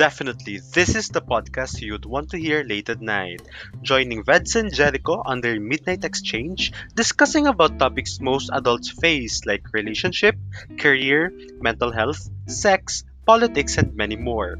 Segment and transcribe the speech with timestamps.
[0.00, 3.44] definitely, this is the podcast you'd want to hear late at night.
[3.84, 9.60] Joining Veds and Jericho on their Midnight Exchange, discussing about topics most adults face like
[9.76, 10.40] relationship,
[10.80, 11.28] career,
[11.60, 12.16] mental health,
[12.48, 14.56] sex, politics, and many more.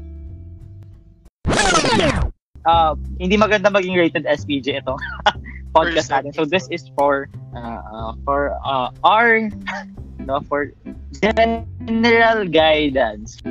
[2.61, 4.93] Uh, hindi maganda maging rated SPJ ito.
[5.73, 6.37] podcast natin.
[6.37, 7.25] So this is for
[7.57, 9.49] uh, for uh, our
[10.29, 10.69] no for
[11.17, 13.41] general guidance.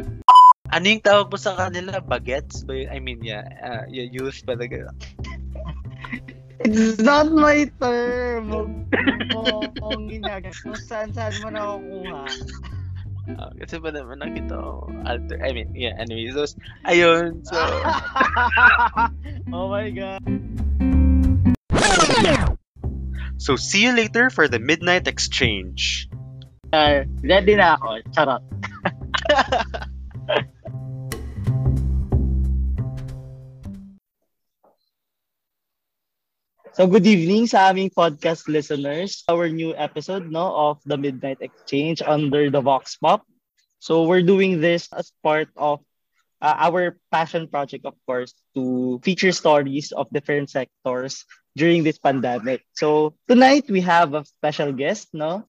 [0.71, 1.99] Ano yung tawag mo sa kanila?
[1.99, 2.63] Bagets?
[2.63, 4.95] Ba I mean, yeah, uh, yeah youth talaga.
[6.63, 8.53] It's not my term.
[8.53, 8.71] Huwag
[9.81, 12.23] mo ginagas kung saan-saan mo nakukuha.
[13.31, 16.45] Uh, kasi ba naman nakita ko alter, I mean, yeah, anyway, so,
[16.85, 17.55] ayun, so.
[19.55, 20.21] oh my God.
[23.41, 26.13] So see you later for the Midnight Exchange.
[26.77, 28.05] Uh, ready na ako.
[28.13, 28.45] Charot.
[36.73, 39.23] So good evening sa aming podcast listeners.
[39.29, 43.27] Our new episode no of the Midnight Exchange under the Vox Pop.
[43.79, 45.81] So we're doing this as part of
[46.43, 51.25] uh, our passion project of course to feature stories of different sectors
[51.57, 52.65] during this pandemic.
[52.75, 55.47] So tonight we have a special guest no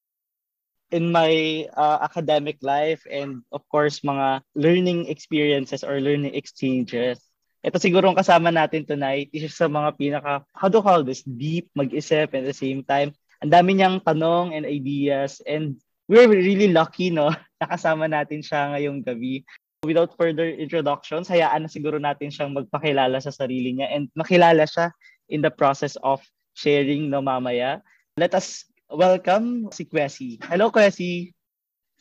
[0.91, 7.19] in my uh, academic life and of course mga learning experiences or learning exchanges
[7.61, 11.69] ito siguro ang kasama natin tonight, isa sa mga pinaka, how to call this, deep,
[11.77, 13.13] mag-isip at the same time.
[13.45, 15.77] Ang dami niyang tanong and ideas and
[16.09, 17.29] we're really lucky, no?
[17.61, 19.45] Nakasama natin siya ngayong gabi.
[19.85, 24.93] Without further introductions, hayaan na siguro natin siyang magpakilala sa sarili niya and makilala siya
[25.29, 26.21] in the process of
[26.53, 27.81] sharing no mamaya.
[28.17, 30.41] Let us welcome si Kwesi.
[30.45, 31.33] Hello, Kwesi.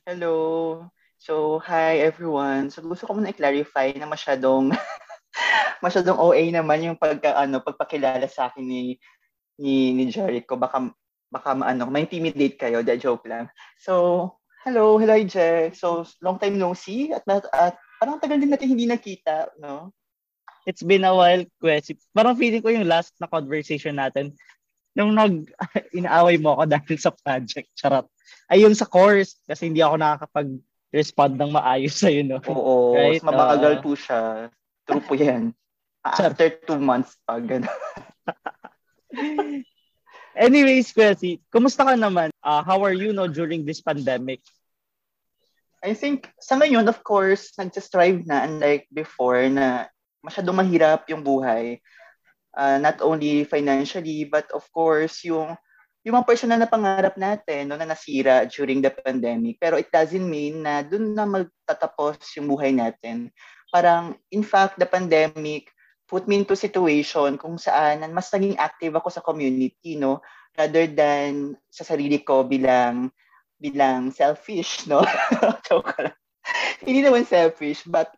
[0.05, 0.89] Hello.
[1.21, 2.73] So, hi everyone.
[2.73, 4.73] So, gusto ko muna i-clarify na masyadong
[5.85, 8.81] masyadong OA naman yung pagka ano pagpakilala sa akin ni
[9.61, 10.57] ni ni Jericho.
[10.57, 10.91] Baka
[11.31, 12.83] baka ano ma-intimidate kayo.
[12.83, 13.49] Da joke lang.
[13.79, 14.35] So
[14.67, 15.71] hello hello Jer.
[15.77, 17.15] So long time no see.
[17.15, 19.95] At, at parang tagal din natin hindi nakita no?
[20.69, 24.37] It's been a while question parang feeling ko yung last na conversation natin
[24.93, 25.49] nung nag
[25.97, 27.71] inaaway mo ako dahil sa project.
[27.79, 28.07] Charot.
[28.51, 30.51] Ayun sa course kasi hindi ako nakakapag
[30.91, 33.23] respond ng maayos sa you know oo right?
[33.23, 34.51] mabagal uh, po siya
[34.91, 35.55] True po yan.
[36.03, 37.71] After two months pa, gano'n.
[40.35, 42.35] Anyways, Kwesi, kumusta ka naman?
[42.43, 44.43] Uh, how are you no during this pandemic?
[45.79, 49.87] I think sa ngayon, of course, nag-strive na unlike before na
[50.27, 51.79] masyadong mahirap yung buhay.
[52.51, 55.55] Uh, not only financially, but of course, yung
[56.03, 59.61] yung mga personal na pangarap natin no, na nasira during the pandemic.
[59.61, 63.29] Pero it doesn't mean na doon na magtatapos yung buhay natin
[63.71, 65.71] parang in fact the pandemic
[66.11, 70.19] put me into situation kung saan mas naging active ako sa community no?
[70.59, 73.15] Rather than sa sarili ko bilang
[73.55, 75.07] bilang selfish no?
[75.71, 76.19] Joke lang.
[76.83, 78.11] Hindi naman selfish but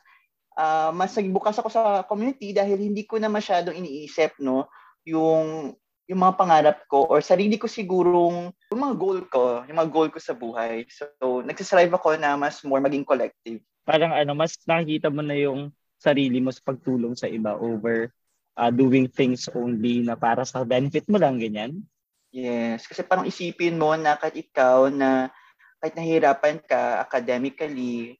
[0.56, 4.72] uh, mas nagbukas ako sa community dahil hindi ko na masyadong iniisip no?
[5.04, 5.76] Yung
[6.10, 10.08] yung mga pangarap ko or sarili ko sigurong yung mga goal ko, yung mga goal
[10.08, 10.84] ko sa buhay.
[10.90, 15.70] So, nagsistrive ako na mas more maging collective parang ano, mas nakikita mo na yung
[15.98, 18.10] sarili mo sa pagtulong sa iba over
[18.58, 21.82] uh, doing things only na para sa benefit mo lang, ganyan?
[22.32, 25.28] Yes, kasi parang isipin mo na kahit ikaw na
[25.82, 28.16] kahit nahihirapan ka academically,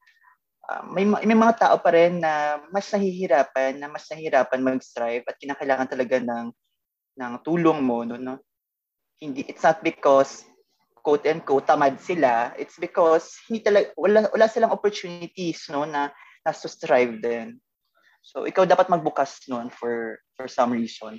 [0.68, 5.38] uh, may, may mga tao pa rin na mas nahihirapan, na mas nahihirapan mag-strive at
[5.40, 6.46] kinakailangan talaga ng
[7.12, 8.36] ng tulong mo no, no.
[9.22, 10.44] Hindi it's not because
[11.02, 16.14] quote and quote tamad sila, it's because hindi talaga wala wala silang opportunities no na
[16.46, 17.58] na to strive din.
[18.22, 21.18] So ikaw dapat magbukas noon for for some reason.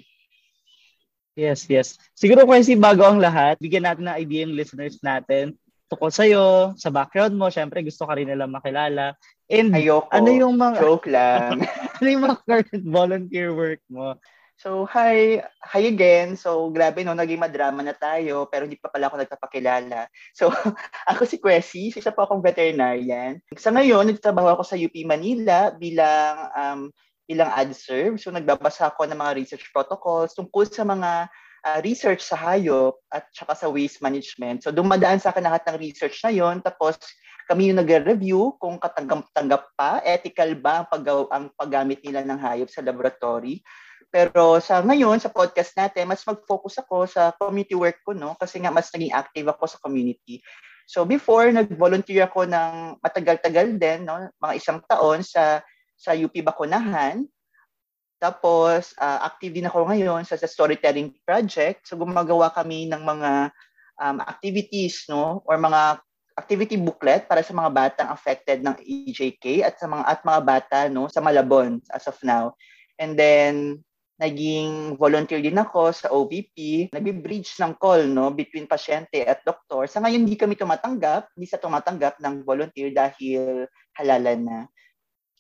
[1.36, 1.98] Yes, yes.
[2.14, 5.58] Siguro kasi bago ang lahat, bigyan natin ng idea yung listeners natin
[5.94, 9.14] tungkol sa'yo, sa background mo, syempre gusto ka rin nila makilala.
[9.46, 10.10] And Ayoko.
[10.10, 10.78] ano yung mga...
[10.82, 11.62] Joke lang.
[12.02, 14.18] ano yung mga current volunteer work mo?
[14.64, 16.40] So, hi, hi again.
[16.40, 20.08] So, grabe no, naging madrama na tayo, pero hindi pa pala ako nagpapakilala.
[20.32, 20.56] So,
[21.12, 23.44] ako si Kwesi, isa pa akong veterinarian.
[23.60, 26.82] Sa ngayon, nagtatrabaho ako sa UP Manila bilang um,
[27.28, 28.16] bilang adserve.
[28.24, 31.28] So, nagbabasa ako ng mga research protocols tungkol sa mga
[31.68, 34.64] uh, research sa hayop at saka sa waste management.
[34.64, 36.64] So, dumadaan sa akin lahat ng research na yon.
[36.64, 36.96] Tapos,
[37.52, 41.04] kami yung nagre-review kung katanggap-tanggap pa, ethical ba ang, pag
[41.36, 43.60] ang paggamit nila ng hayop sa laboratory.
[44.14, 48.38] Pero sa ngayon, sa podcast natin, mas mag-focus ako sa community work ko, no?
[48.38, 50.38] Kasi nga mas naging active ako sa community.
[50.86, 54.30] So before, nag-volunteer ako ng matagal-tagal din, no?
[54.38, 55.66] Mga isang taon sa
[55.98, 57.26] sa UP Bakunahan.
[58.22, 61.90] Tapos, uh, active din ako ngayon sa, sa storytelling project.
[61.90, 63.52] So, gumagawa kami ng mga
[64.00, 65.42] um, activities, no?
[65.50, 66.00] Or mga
[66.38, 70.80] activity booklet para sa mga batang affected ng EJK at sa mga at mga bata
[70.90, 72.58] no sa Malabon as of now.
[72.98, 73.86] And then
[74.22, 79.90] naging volunteer din ako sa OVP, nagbi-bridge ng call no between pasyente at doktor.
[79.90, 83.66] Sa ngayon hindi kami tumatanggap, hindi sa tumatanggap ng volunteer dahil
[83.98, 84.60] halalan na.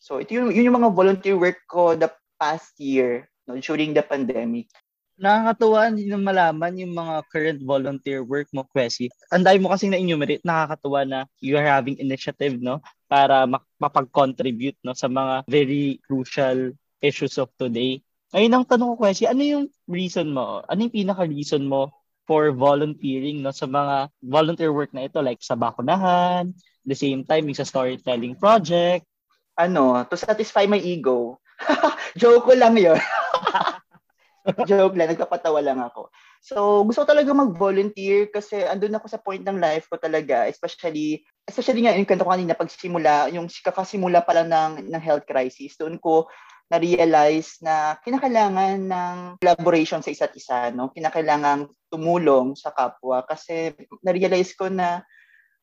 [0.01, 2.09] So ito yung, yun yung mga volunteer work ko the
[2.41, 4.67] past year no, during the pandemic.
[5.13, 9.13] Nakakatuwa din malaman yung mga current volunteer work mo, Kwesi.
[9.29, 12.81] Ang dami mo kasing na-enumerate, nakakatuwa na you are having initiative, no?
[13.05, 13.45] Para
[13.77, 14.97] mapag-contribute, no?
[14.97, 18.01] Sa mga very crucial issues of today.
[18.33, 20.65] Ngayon ang tanong ko, Kwesi, ano yung reason mo?
[20.65, 21.93] Ano yung pinaka-reason mo
[22.25, 23.53] for volunteering, no?
[23.53, 26.49] Sa mga volunteer work na ito, like sa bakunahan,
[26.81, 29.05] the same time, yung sa storytelling project.
[29.53, 31.37] Ano, to satisfy my ego.
[32.19, 32.97] Joke ko lang yun.
[34.69, 36.09] Joke lang, nagpapatawa lang ako.
[36.43, 41.23] So, gusto ko talaga mag-volunteer kasi andun ako sa point ng life ko talaga, especially,
[41.47, 45.95] especially nga, yung kwento ko kanina, pagsimula, yung kakasimula pala ng, ng health crisis, doon
[46.01, 46.27] ko
[46.73, 50.89] na-realize na kinakailangan ng collaboration sa isa't isa, no?
[50.89, 55.05] Kinakailangan tumulong sa kapwa kasi na-realize ko na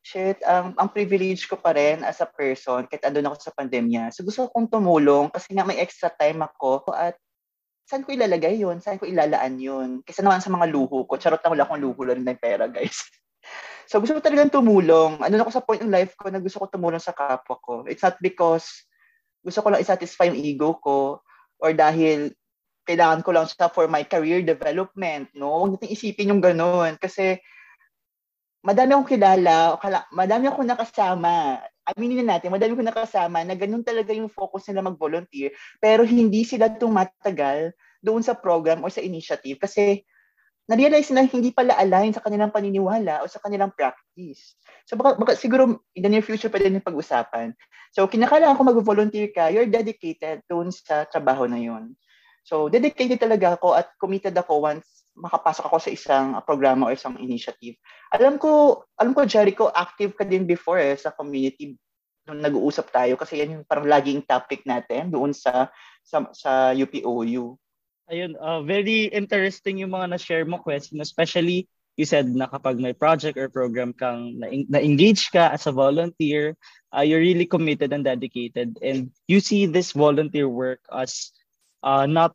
[0.07, 4.15] shit, ang, ang privilege ko pa rin as a person kahit andun ako sa pandemya.
[4.15, 7.19] So gusto kong tumulong kasi nga may extra time ako at
[7.91, 8.79] saan ko ilalagay yun?
[8.79, 9.89] Saan ko ilalaan yun?
[10.07, 11.19] Kasi naman sa mga luho ko.
[11.19, 13.03] Charot na wala akong luho lang ng pera, guys.
[13.91, 15.19] so gusto ko talagang tumulong.
[15.19, 17.83] Ano na ako sa point ng life ko na gusto ko tumulong sa kapwa ko.
[17.91, 18.87] It's not because
[19.41, 21.25] gusto ko lang isatisfy yung ego ko
[21.61, 22.33] or dahil
[22.85, 25.63] kailangan ko lang siya for my career development, no?
[25.63, 26.97] Huwag natin isipin yung ganun.
[26.99, 27.39] Kasi
[28.61, 29.77] madami akong kilala,
[30.13, 31.61] madami akong nakasama.
[31.87, 36.45] Aminin na natin, madami akong nakasama na ganun talaga yung focus nila mag-volunteer, pero hindi
[36.45, 40.05] sila tumatagal doon sa program o sa initiative kasi
[40.71, 44.55] na-realize na hindi pala align sa kanilang paniniwala o sa kanilang practice.
[44.87, 47.51] So baka, baka siguro in the near future pwede din pag-usapan.
[47.91, 51.99] So kinakailangan ko mag-volunteer ka, you're dedicated doon sa trabaho na yun.
[52.47, 57.19] So dedicated talaga ako at committed ako once makapasok ako sa isang programa o isang
[57.19, 57.75] initiative.
[58.15, 61.75] Alam ko, alam ko Jericho, active ka din before eh, sa community
[62.31, 65.67] nung nag-uusap tayo kasi yan yung parang laging topic natin doon sa
[66.07, 67.59] sa, sa UPOU.
[68.11, 72.91] Ayun, uh, very interesting yung mga na-share mo question, especially you said na kapag may
[72.91, 76.59] project or program kang na-engage ka as a volunteer,
[76.91, 78.79] uh, you're really committed and dedicated.
[78.83, 81.31] And you see this volunteer work as
[81.87, 82.35] uh, not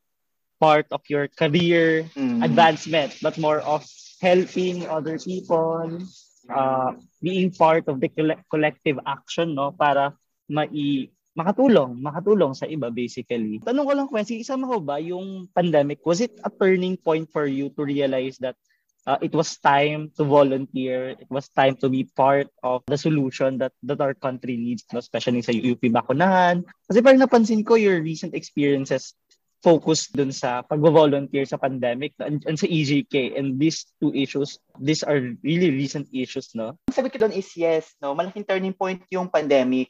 [0.63, 2.39] part of your career mm.
[2.39, 3.83] advancement, but more of
[4.21, 5.99] helping other people,
[6.47, 8.07] uh, being part of the
[8.47, 10.15] collective action, no, para
[10.47, 13.59] mai makatulong, makatulong sa iba basically.
[13.61, 15.99] Tanong ko lang, Quincy, isama ko ba yung pandemic?
[16.07, 18.55] Was it a turning point for you to realize that
[19.05, 23.59] uh, it was time to volunteer, it was time to be part of the solution
[23.59, 24.99] that that our country needs, no?
[25.03, 26.65] especially sa UP Bakunahan.
[26.89, 29.13] Kasi parang napansin ko your recent experiences
[29.65, 35.01] focus dun sa pag-volunteer sa pandemic and, and sa EJK and these two issues, these
[35.01, 36.77] are really recent issues, no?
[36.93, 38.13] Sabi ko doon is yes, no?
[38.13, 39.89] Malaking turning point yung pandemic.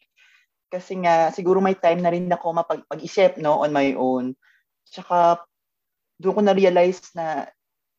[0.76, 4.36] Kasi nga, siguro may time na rin ako mapag-isip, no, on my own.
[4.84, 5.40] Tsaka,
[6.20, 7.48] doon ko na-realize na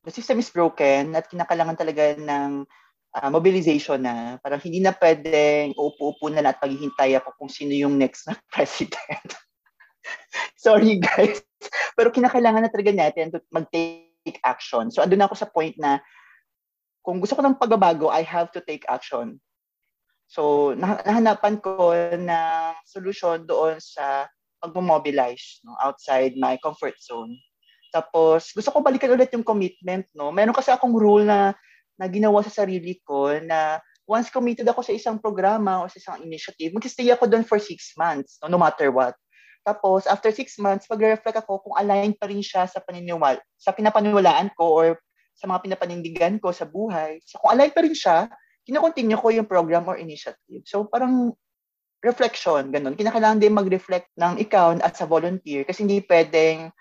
[0.04, 2.68] the system is broken at kinakailangan talaga ng
[3.16, 4.36] uh, mobilization na.
[4.44, 8.36] Parang hindi na pwedeng uupo-upo na lang at paghihintay ako kung sino yung next na
[8.52, 9.32] president.
[10.64, 11.40] Sorry guys.
[11.96, 14.92] Pero kinakailangan na talaga natin to mag-take action.
[14.92, 16.04] So andun ako sa point na
[17.00, 19.38] kung gusto ko ng pagbabago, I have to take action.
[20.26, 24.26] So nahanapan ko ng solution doon sa
[24.58, 27.38] pag-mobilize no, outside my comfort zone.
[27.94, 30.04] Tapos gusto ko balikan ulit yung commitment.
[30.12, 30.34] No?
[30.34, 31.54] Meron kasi akong rule na,
[31.96, 36.18] na ginawa sa sarili ko na once committed ako sa isang programa o sa isang
[36.22, 39.18] initiative, mag-stay ako doon for six months, no, no matter what.
[39.66, 44.54] Tapos, after six months, pag-reflect ako kung aligned pa rin siya sa paniniwala, sa pinapaniwalaan
[44.54, 44.86] ko or
[45.34, 47.18] sa mga pinapanindigan ko sa buhay.
[47.26, 48.30] So, kung aligned pa rin siya,
[48.66, 50.66] kinocontinue ko yung program or initiative.
[50.66, 51.32] So, parang
[52.02, 52.98] reflection, ganun.
[52.98, 56.74] Kinakailangan din mag-reflect ng ikaw as a volunteer kasi hindi pwedeng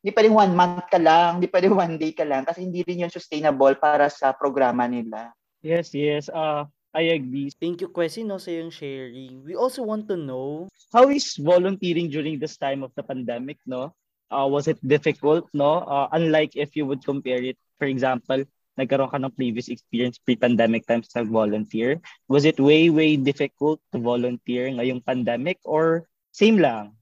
[0.00, 3.06] hindi pwedeng one month ka lang, hindi pwedeng one day ka lang kasi hindi rin
[3.06, 5.34] yun sustainable para sa programa nila.
[5.66, 6.30] Yes, yes.
[6.30, 7.50] Uh, I agree.
[7.58, 9.42] Thank you, Kwesi, no, sa yung sharing.
[9.42, 13.92] We also want to know how is volunteering during this time of the pandemic, no?
[14.30, 15.82] Uh, was it difficult, no?
[15.84, 20.84] Uh, unlike if you would compare it, for example, nagkaroon ka ng previous experience pre-pandemic
[20.84, 22.00] times na volunteer.
[22.28, 26.96] Was it way, way difficult to volunteer ngayong pandemic or same lang?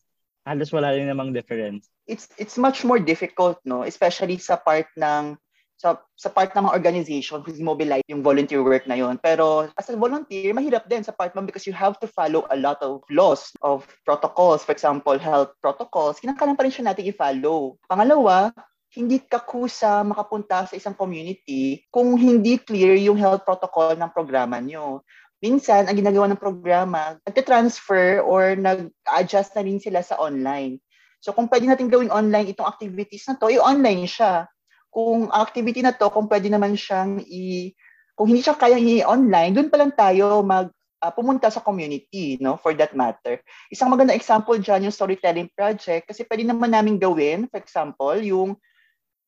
[0.45, 1.89] halos wala rin namang difference.
[2.05, 3.83] It's it's much more difficult, no?
[3.83, 5.41] Especially sa part ng
[5.75, 9.19] sa, sa part ng mga organization who's mobilize yung volunteer work na yon.
[9.19, 12.57] Pero as a volunteer, mahirap din sa part mo because you have to follow a
[12.57, 14.63] lot of laws, of protocols.
[14.63, 16.23] For example, health protocols.
[16.23, 17.75] Kinakailangan pa rin siya natin i-follow.
[17.91, 18.55] Pangalawa,
[18.95, 24.63] hindi ka kusa makapunta sa isang community kung hindi clear yung health protocol ng programa
[24.63, 25.03] nyo.
[25.43, 30.79] Minsan, ang ginagawa ng programa, nagte-transfer or nag-adjust na rin sila sa online.
[31.21, 34.47] So kung pwede natin gawin online itong activities na to, i-online siya
[34.95, 37.75] kung activity na to, kung pwede naman siyang i
[38.15, 40.71] kung hindi siya kaya i-online, doon pa lang tayo mag
[41.03, 43.43] uh, pumunta sa community, no, for that matter.
[43.69, 48.55] Isang maganda example diyan yung storytelling project kasi pwede naman namin gawin, for example, yung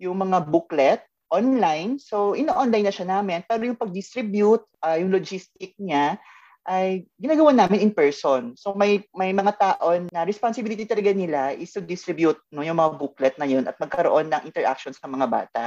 [0.01, 1.01] yung mga booklet
[1.33, 1.99] online.
[1.99, 3.43] So, ino-online na siya namin.
[3.49, 6.21] Pero yung pag-distribute, uh, yung logistic niya,
[6.67, 8.59] ay ginagawa namin in person.
[8.59, 12.99] So may may mga taon na responsibility talaga nila is to distribute no yung mga
[12.99, 15.65] booklet na yun at magkaroon ng interactions ng mga bata.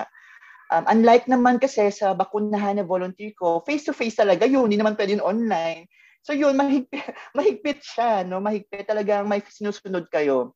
[0.70, 5.18] Um, unlike naman kasi sa bakunahan na volunteer ko, face-to-face talaga yun, hindi naman pwede
[5.18, 5.90] online.
[6.22, 7.02] So yun, mahigpit,
[7.38, 8.38] mahigpit siya, no?
[8.38, 10.54] mahigpit talagang may sinusunod kayo.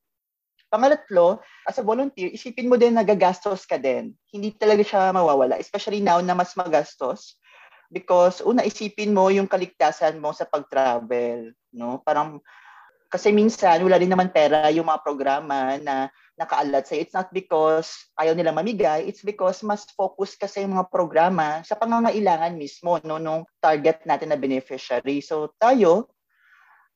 [0.73, 1.37] Pangalatlo,
[1.69, 4.17] as a volunteer, isipin mo din na gagastos ka din.
[4.33, 7.37] Hindi talaga siya mawawala, especially now na mas magastos
[7.93, 12.01] because una isipin mo yung kaligtasan mo sa pag-travel, no?
[12.01, 12.41] Parang
[13.13, 18.09] kasi minsan wala din naman pera yung mga programa na nakaalat sa It's not because
[18.17, 23.21] ayaw nila mamigay, it's because mas focus kasi yung mga programa sa pangangailangan mismo no
[23.21, 25.21] nung target natin na beneficiary.
[25.21, 26.09] So tayo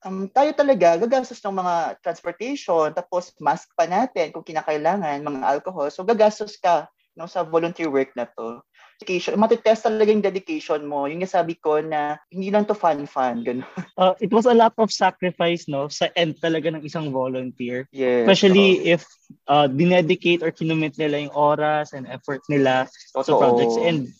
[0.05, 5.89] um, tayo talaga gagastos ng mga transportation tapos mask pa natin kung kinakailangan, mga alcohol.
[5.89, 8.61] So gagastos ka no sa volunteer work na to
[8.97, 11.05] dedication, matitest talaga yung dedication mo.
[11.05, 13.69] Yung sabi ko na hindi lang to fun-fun, gano'n.
[13.97, 17.89] Uh, it was a lot of sacrifice, no, sa end talaga ng isang volunteer.
[17.89, 18.29] Yes.
[18.29, 18.93] Especially oh.
[18.93, 19.01] if
[19.49, 23.25] uh, dinedicate or kinumit nila yung oras and effort nila Totoo.
[23.25, 23.77] sa projects.
[23.81, 24.13] And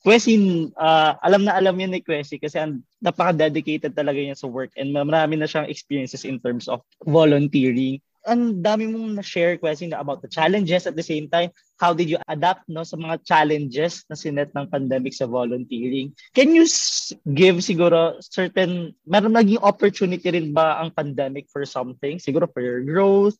[0.00, 0.40] Kwesi,
[0.80, 4.96] uh, alam na alam yun ni Kwesi kasi ang napaka-dedicated talaga niya sa work and
[4.96, 8.00] marami na siyang experiences in terms of volunteering.
[8.24, 12.20] Ang dami mong na-share question about the challenges at the same time how did you
[12.28, 16.12] adapt no sa mga challenges na sinet ng pandemic sa volunteering?
[16.32, 16.64] Can you
[17.36, 22.20] give siguro certain meron naging opportunity rin ba ang pandemic for something?
[22.20, 23.36] Siguro for your growth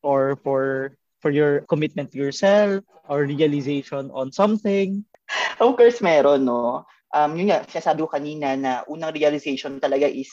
[0.00, 5.04] or for for your commitment to yourself or realization on something
[5.62, 10.28] of course meron no um yun nga sinasabi ko kanina na unang realization talaga is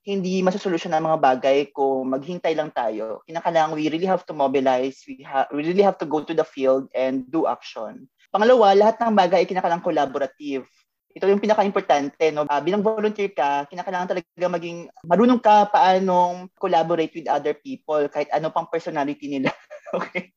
[0.00, 3.20] hindi masosolusyon ang mga bagay kung maghintay lang tayo.
[3.28, 6.44] Kinakailangan we really have to mobilize, we, ha- we really have to go to the
[6.44, 8.08] field and do action.
[8.32, 10.64] Pangalawa, lahat ng bagay ay kinakailangan collaborative.
[11.10, 12.32] Ito yung pinaka-importante.
[12.32, 12.46] No?
[12.48, 18.30] Uh, bilang volunteer ka, kinakailangan talaga maging marunong ka paanong collaborate with other people kahit
[18.32, 19.52] ano pang personality nila.
[19.96, 20.32] okay?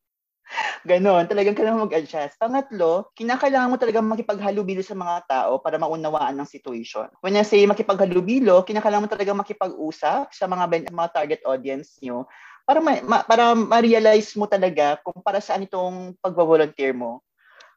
[0.84, 2.36] Ganon, talagang kailangan mag-adjust.
[2.36, 7.08] Pangatlo, kinakailangan mo talaga makipaghalubilo sa mga tao para maunawaan ng situation.
[7.24, 12.28] When I say makipaghalubilo, kinakailangan mo talaga makipag-usap sa mga, mga target audience nyo
[12.64, 17.20] para ma, ma, para ma-realize mo talaga kung para saan itong pagvo-volunteer mo.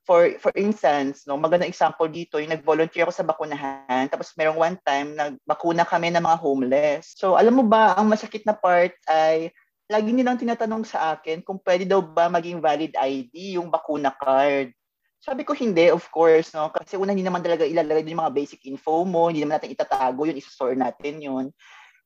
[0.08, 4.78] For for instance, no, magandang example dito, yung nag-volunteer ako sa bakunahan, tapos merong one
[4.80, 7.20] time nagbakuna kami ng mga homeless.
[7.20, 9.52] So, alam mo ba, ang masakit na part ay
[9.88, 14.76] lagi nilang tinatanong sa akin kung pwede daw ba maging valid ID yung bakuna card.
[15.18, 16.70] Sabi ko hindi, of course, no?
[16.70, 20.28] Kasi una, hindi naman talaga ilalagay yung mga basic info mo, hindi naman natin itatago
[20.28, 21.46] yun, isa-store natin yun.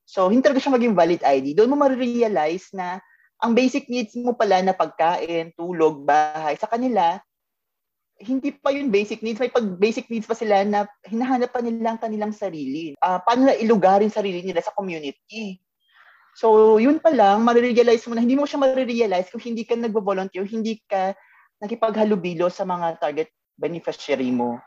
[0.08, 1.58] So, hindi talaga siya maging valid ID.
[1.58, 3.02] Doon mo ma-realize na
[3.42, 7.18] ang basic needs mo pala na pagkain, tulog, bahay, sa kanila,
[8.22, 9.42] hindi pa yun basic needs.
[9.42, 12.94] May pag basic needs pa sila na hinahanap pa nila ang kanilang sarili.
[13.02, 15.58] Uh, paano na ilugarin sarili nila sa community?
[16.36, 20.48] So, yun pa lang, marirealize mo na hindi mo siya marirealize kung hindi ka nagbo-volunteer,
[20.48, 21.12] hindi ka
[21.62, 24.58] nakipaghalubilo sa mga target beneficiary mo.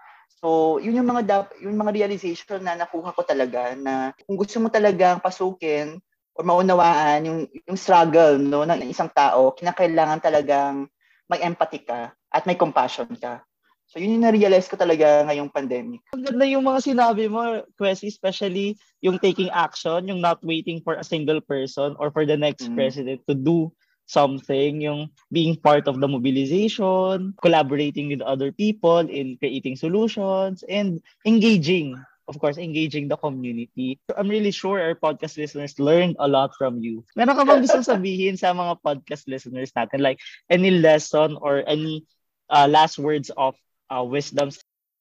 [0.44, 4.68] So, yun yung mga yung mga realization na nakuha ko talaga na kung gusto mo
[4.68, 5.96] talagang pasukin
[6.36, 10.84] or maunawaan yung yung struggle no ng isang tao, kinakailangan talagang
[11.32, 13.40] may empathy ka at may compassion ka.
[13.86, 16.02] So yun yung na-realize ko talaga ngayong pandemic.
[16.16, 18.74] Ang ganda yung mga sinabi mo, Kwesi, especially
[19.04, 22.74] yung taking action, yung not waiting for a single person or for the next mm.
[22.74, 23.70] president to do
[24.06, 31.00] something, yung being part of the mobilization, collaborating with other people in creating solutions, and
[31.24, 31.96] engaging,
[32.28, 33.98] of course, engaging the community.
[34.16, 37.04] I'm really sure our podcast listeners learned a lot from you.
[37.16, 40.04] Meron ka bang gusto sabihin sa mga podcast listeners natin?
[40.04, 42.04] Like, any lesson or any
[42.50, 43.56] uh, last words of
[43.90, 44.52] uh, wisdom.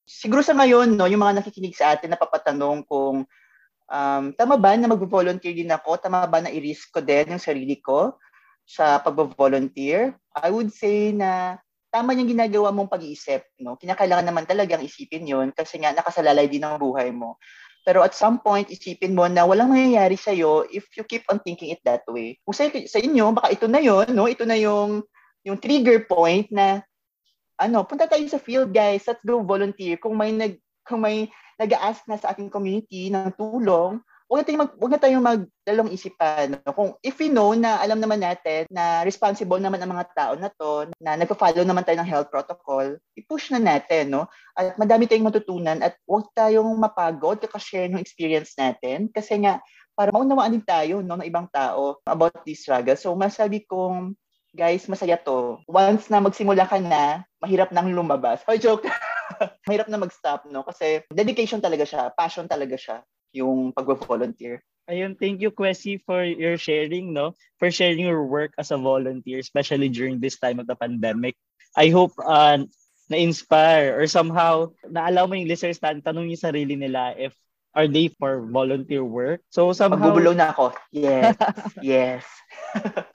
[0.04, 3.24] Siguro sa ngayon, no, yung mga nakikinig sa atin, napapatanong kung
[3.88, 5.96] um, tama ba na mag-volunteer din ako?
[5.96, 8.16] Tama ba na i-risk ko din yung sarili ko?
[8.64, 11.60] sa pagbo-volunteer, I would say na
[11.92, 13.44] tama yung ginagawa mong pag-iisip.
[13.60, 13.76] No?
[13.78, 17.38] Kinakailangan naman talagang isipin yon kasi nga nakasalalay din ang buhay mo.
[17.84, 21.68] Pero at some point, isipin mo na walang mangyayari sa'yo if you keep on thinking
[21.68, 22.40] it that way.
[22.42, 24.26] Kung sa, sa inyo, baka ito na yon no?
[24.26, 25.04] ito na yung,
[25.44, 26.80] yung trigger point na
[27.58, 29.98] ano, punta tayo sa field guys, let's go volunteer.
[29.98, 34.62] Kung may nag kung may nag-ask na sa ating community ng tulong, huwag na tayong,
[34.66, 36.58] mag, huwag na tayong magdalong isipan.
[36.60, 36.72] No?
[36.74, 40.50] Kung if we know na alam naman natin na responsible naman ang mga tao na
[40.50, 44.12] to, na nagpa-follow naman tayo ng health protocol, i-push na natin.
[44.12, 44.26] No?
[44.58, 49.62] At madami tayong matutunan at huwag tayong mapagod kakashare ng experience natin kasi nga
[49.94, 52.98] para maunawaan din tayo no, ng ibang tao about this struggle.
[52.98, 54.18] So masabi kong
[54.54, 55.58] guys, masaya to.
[55.66, 58.40] Once na magsimula ka na, mahirap nang lumabas.
[58.46, 58.86] Hoy, joke!
[59.66, 60.62] mahirap na mag-stop, no?
[60.62, 63.02] Kasi dedication talaga siya, passion talaga siya
[63.34, 64.62] yung pag-volunteer.
[64.86, 67.34] Ayun, thank you, Kwesi, for your sharing, no?
[67.58, 71.34] For sharing your work as a volunteer, especially during this time of the pandemic.
[71.74, 72.62] I hope uh,
[73.10, 77.34] na-inspire or somehow naalaw mo yung listeners na tanong yung sarili nila if
[77.74, 79.42] are they for volunteer work.
[79.50, 80.14] So somehow...
[80.14, 80.78] Magbubulo na ako.
[80.94, 81.34] Yes.
[81.82, 82.22] yes.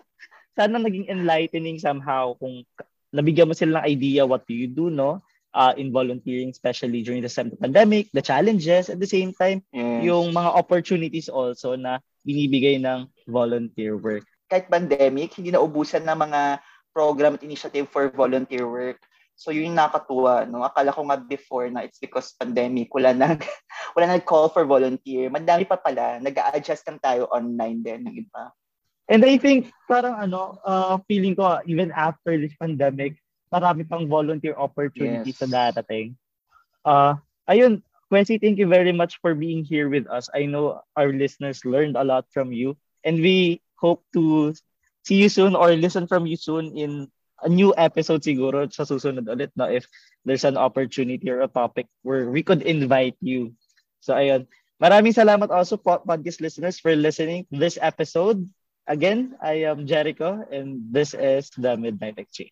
[0.59, 2.67] sana naging enlightening somehow kung
[3.15, 5.23] nabigyan mo sila ng idea what do you do, no?
[5.53, 10.05] uh, in volunteering, especially during the pandemic, the challenges, at the same time, yes.
[10.05, 14.25] yung mga opportunities also na binibigay ng volunteer work.
[14.49, 16.41] Kahit pandemic, hindi na ubusan ng mga
[16.93, 18.97] program at initiative for volunteer work.
[19.39, 20.67] So yun yung nakatuwa, no?
[20.67, 23.39] Akala ko nga before na it's because pandemic, wala nag
[23.95, 25.31] wala nag call for volunteer.
[25.31, 28.51] Madami pa pala, nag-a-adjust lang tayo online din ng iba.
[29.09, 33.17] And I think parang ano, uh, feeling ko even after this pandemic,
[33.49, 35.41] marami pang volunteer opportunities yes.
[35.41, 36.13] sa darating.
[36.85, 37.17] Uh,
[37.49, 37.81] ayun,
[38.13, 40.29] Quincy, thank you very much for being here with us.
[40.33, 44.53] I know our listeners learned a lot from you and we hope to
[45.05, 47.09] see you soon or listen from you soon in
[47.41, 49.87] a new episode siguro sa susunod ulit no if
[50.27, 53.55] there's an opportunity or a topic where we could invite you.
[54.03, 54.45] So ayun.
[54.79, 58.43] Maraming salamat also po podcast listeners for listening to this episode.
[58.89, 62.49] Again, I am Jericho and this is the Midnight Exchange.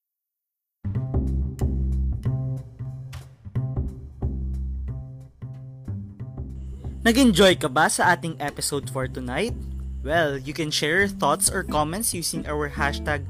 [7.02, 9.58] Nag-enjoy ka ba sa ating episode for tonight?
[10.06, 13.26] Well, you can share your thoughts or comments using our hashtag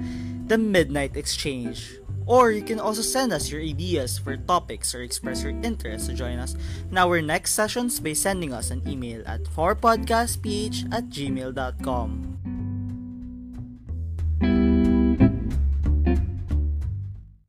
[0.51, 2.03] The Midnight Exchange.
[2.27, 6.13] Or you can also send us your ideas for topics or express your interest to
[6.13, 6.59] join us
[6.91, 12.36] in our next sessions by sending us an email at 4podcastph at gmail.com.